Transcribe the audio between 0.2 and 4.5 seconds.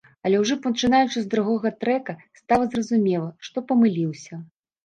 Але ўжо пачынаючы з другога трэка, стала зразумела, што памыліўся.